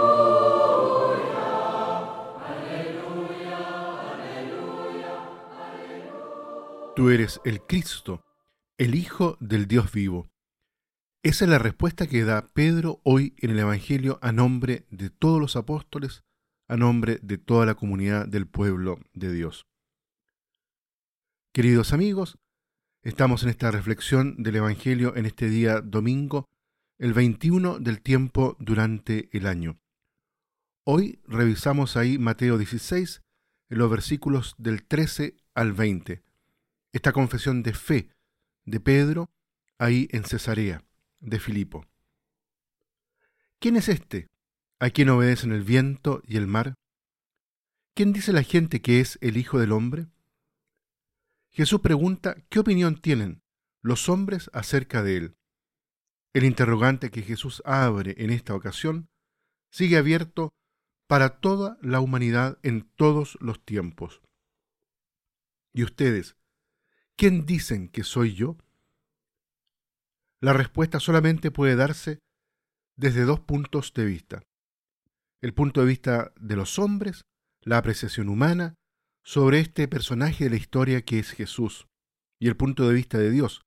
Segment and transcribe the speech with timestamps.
[2.47, 3.59] aleluya,
[4.11, 5.13] aleluya,
[6.95, 8.25] Tú eres el Cristo,
[8.79, 10.31] el Hijo del Dios vivo.
[11.21, 15.39] Esa es la respuesta que da Pedro hoy en el Evangelio a nombre de todos
[15.39, 16.23] los apóstoles,
[16.67, 19.67] a nombre de toda la comunidad del pueblo de Dios.
[21.53, 22.39] Queridos amigos,
[23.03, 26.49] estamos en esta reflexión del Evangelio en este día domingo,
[26.97, 29.77] el 21 del tiempo durante el año.
[30.85, 33.21] Hoy revisamos ahí Mateo 16,
[33.69, 36.23] en los versículos del 13 al 20,
[36.93, 38.09] esta confesión de fe
[38.63, 39.29] de Pedro
[39.77, 40.85] ahí en Cesarea
[41.19, 41.85] de Filipo.
[43.59, 44.29] ¿Quién es este
[44.79, 46.75] a quien obedecen el viento y el mar?
[47.95, 50.07] ¿Quién dice la gente que es el Hijo del Hombre?
[51.53, 53.43] Jesús pregunta qué opinión tienen
[53.83, 55.37] los hombres acerca de él.
[56.33, 59.09] El interrogante que Jesús abre en esta ocasión
[59.69, 60.51] sigue abierto
[61.07, 64.21] para toda la humanidad en todos los tiempos.
[65.73, 66.37] ¿Y ustedes?
[67.15, 68.57] ¿Quién dicen que soy yo?
[70.41, 72.19] La respuesta solamente puede darse
[72.95, 74.43] desde dos puntos de vista.
[75.39, 77.25] El punto de vista de los hombres,
[77.61, 78.75] la apreciación humana,
[79.23, 81.87] sobre este personaje de la historia que es Jesús,
[82.39, 83.61] y el punto de vista de Dios,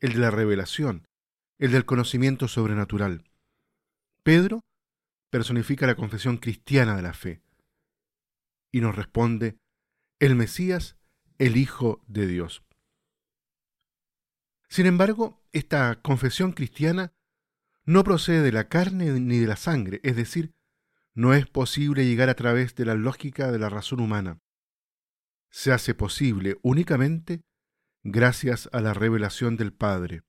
[0.00, 1.06] el de la revelación,
[1.58, 3.24] el del conocimiento sobrenatural.
[4.22, 4.60] Pedro
[5.30, 7.42] personifica la confesión cristiana de la fe
[8.70, 9.56] y nos responde,
[10.18, 10.96] el Mesías,
[11.38, 12.62] el Hijo de Dios.
[14.68, 17.12] Sin embargo, esta confesión cristiana
[17.84, 20.52] no procede de la carne ni de la sangre, es decir,
[21.14, 24.38] no es posible llegar a través de la lógica de la razón humana.
[25.52, 27.44] Se hace posible únicamente
[28.02, 30.22] gracias a la revelación del Padre.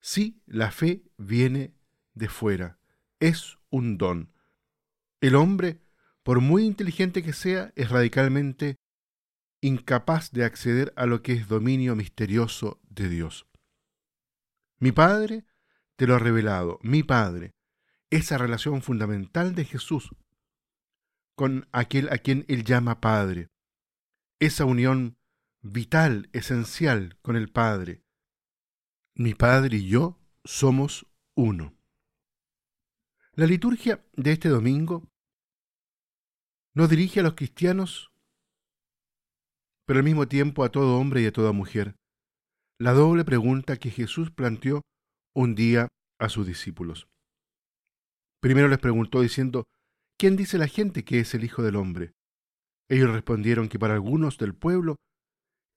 [0.00, 1.74] Sí, la fe viene
[2.12, 2.78] de fuera,
[3.20, 4.34] es un don.
[5.22, 5.80] El hombre,
[6.22, 8.76] por muy inteligente que sea, es radicalmente
[9.62, 13.46] incapaz de acceder a lo que es dominio misterioso de Dios.
[14.78, 15.46] Mi Padre
[15.96, 17.54] te lo ha revelado, mi Padre,
[18.10, 20.10] esa relación fundamental de Jesús
[21.34, 23.48] con aquel a quien él llama Padre,
[24.38, 25.16] esa unión
[25.62, 28.02] vital, esencial con el Padre.
[29.14, 31.74] Mi Padre y yo somos uno.
[33.32, 35.08] La liturgia de este domingo
[36.74, 38.12] nos dirige a los cristianos,
[39.86, 41.96] pero al mismo tiempo a todo hombre y a toda mujer,
[42.78, 44.82] la doble pregunta que Jesús planteó
[45.34, 47.08] un día a sus discípulos.
[48.40, 49.68] Primero les preguntó diciendo,
[50.18, 52.13] ¿quién dice la gente que es el Hijo del Hombre?
[52.88, 54.96] Ellos respondieron que para algunos del pueblo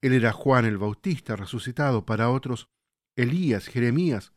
[0.02, 2.70] él era Juan el Bautista resucitado, para otros
[3.16, 4.34] Elías, Jeremías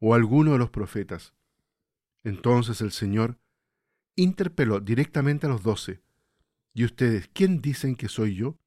[0.00, 1.34] o alguno de los profetas.
[2.24, 3.38] Entonces el Señor
[4.16, 6.02] interpeló directamente a los doce,
[6.74, 8.58] ¿y ustedes quién dicen que soy yo?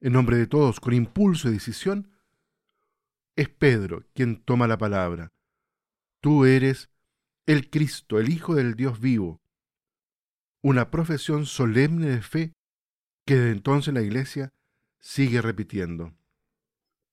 [0.00, 2.10] En nombre de todos, con impulso y decisión,
[3.34, 5.32] es Pedro quien toma la palabra.
[6.20, 6.90] Tú eres
[7.46, 9.40] el Cristo, el Hijo del Dios vivo.
[10.68, 12.52] Una profesión solemne de fe
[13.24, 14.52] que desde entonces la Iglesia
[14.98, 16.12] sigue repitiendo.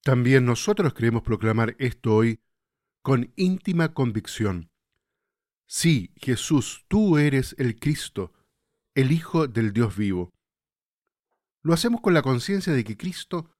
[0.02, 2.40] También nosotros queremos proclamar esto hoy
[3.00, 4.72] con íntima convicción.
[5.68, 8.32] Sí, Jesús, tú eres el Cristo,
[8.96, 10.32] el Hijo del Dios vivo.
[11.62, 13.52] Lo hacemos con la conciencia de que Cristo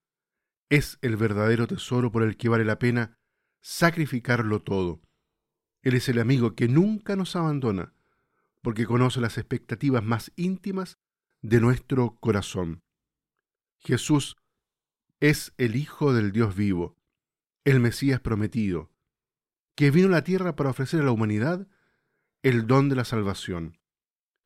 [0.69, 3.17] es el verdadero tesoro por el que vale la pena
[3.61, 4.99] sacrificarlo todo.
[5.83, 7.94] Él es el amigo que nunca nos abandona,
[8.65, 10.97] porque conoce las expectativas más íntimas
[11.43, 12.81] de nuestro corazón.
[13.77, 14.37] Jesús
[15.19, 16.97] es el Hijo del Dios vivo,
[17.63, 18.89] el Mesías prometido,
[19.75, 21.67] que vino a la tierra para ofrecer a la humanidad
[22.41, 23.77] el don de la salvación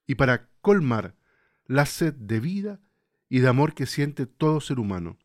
[0.05, 1.15] y para colmar
[1.63, 2.81] la sed de vida
[3.29, 5.17] y de amor que siente todo ser humano.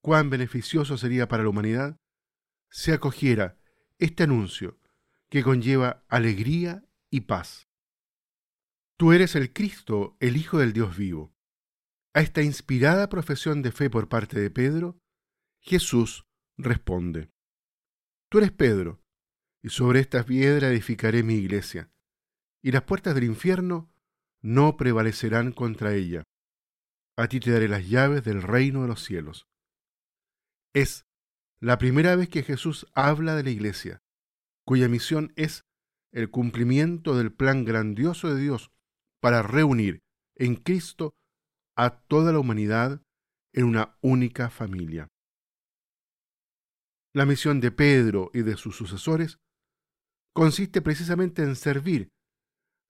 [0.00, 2.00] Cuán beneficioso sería para la humanidad
[2.70, 3.58] si acogiera
[3.98, 4.78] este anuncio
[5.28, 7.68] que conlleva alegría y paz.
[8.96, 11.32] Tú eres el Cristo, el Hijo del Dios vivo.
[12.14, 14.98] A esta inspirada profesión de fe por parte de Pedro,
[15.60, 16.26] Jesús
[16.56, 17.30] responde,
[18.28, 19.00] Tú eres Pedro,
[19.62, 21.90] y sobre esta piedra edificaré mi iglesia,
[22.62, 23.92] y las puertas del infierno
[24.42, 26.24] no prevalecerán contra ella.
[27.16, 29.46] A ti te daré las llaves del reino de los cielos.
[30.74, 31.06] Es
[31.60, 34.02] la primera vez que Jesús habla de la iglesia,
[34.64, 35.64] cuya misión es
[36.12, 38.70] el cumplimiento del plan grandioso de Dios
[39.20, 40.00] para reunir
[40.36, 41.14] en Cristo
[41.76, 43.02] a toda la humanidad
[43.52, 45.08] en una única familia.
[47.14, 49.38] La misión de Pedro y de sus sucesores
[50.34, 52.10] consiste precisamente en servir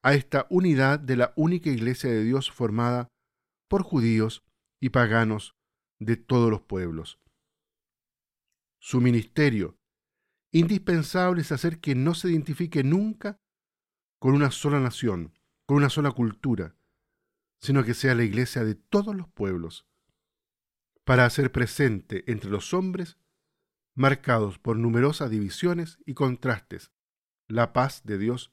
[0.03, 3.09] a esta unidad de la única iglesia de Dios formada
[3.69, 4.44] por judíos
[4.81, 5.55] y paganos
[5.99, 7.19] de todos los pueblos.
[8.81, 9.78] Su ministerio
[10.53, 13.41] indispensable es hacer que no se identifique nunca
[14.19, 15.35] con una sola nación,
[15.67, 16.77] con una sola cultura,
[17.61, 19.87] sino que sea la iglesia de todos los pueblos,
[21.05, 23.19] para hacer presente entre los hombres,
[23.95, 26.93] marcados por numerosas divisiones y contrastes,
[27.49, 28.53] la paz de Dios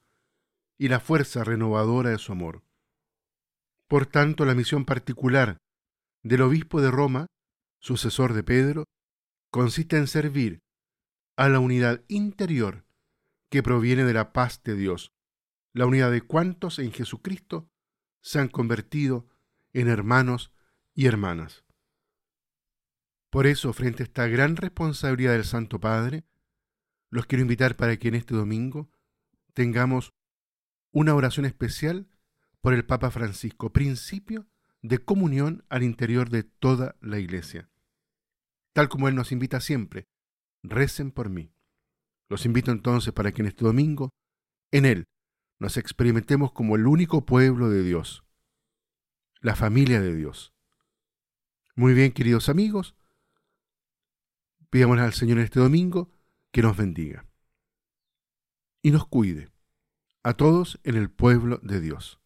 [0.77, 2.63] y la fuerza renovadora de su amor.
[3.87, 5.57] Por tanto, la misión particular
[6.23, 7.27] del obispo de Roma,
[7.79, 8.85] sucesor de Pedro,
[9.51, 10.64] consiste en servir
[11.35, 12.85] a la unidad interior
[13.49, 15.13] que proviene de la paz de Dios,
[15.73, 17.69] la unidad de cuantos en Jesucristo
[18.21, 19.27] se han convertido
[19.73, 20.51] en hermanos
[20.93, 21.65] y hermanas.
[23.29, 26.23] Por eso, frente a esta gran responsabilidad del Santo Padre,
[27.09, 28.89] los quiero invitar para que en este domingo
[29.53, 30.13] tengamos
[30.91, 32.07] una oración especial
[32.61, 34.47] por el Papa Francisco, principio
[34.81, 37.69] de comunión al interior de toda la Iglesia.
[38.73, 40.07] Tal como Él nos invita siempre,
[40.69, 41.51] recen por mí.
[42.29, 44.09] Los invito entonces para que en este domingo,
[44.71, 45.05] en Él,
[45.59, 48.23] nos experimentemos como el único pueblo de Dios,
[49.41, 50.53] la familia de Dios.
[51.75, 52.95] Muy bien, queridos amigos,
[54.69, 56.09] pidamos al Señor en este domingo
[56.51, 57.25] que nos bendiga
[58.81, 59.49] y nos cuide
[60.23, 62.19] a todos en el pueblo de Dios.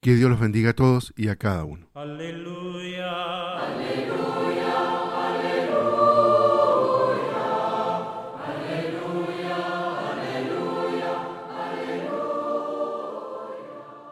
[0.00, 1.88] Que Dios los bendiga a todos y a cada uno.
[1.94, 3.24] Aleluya.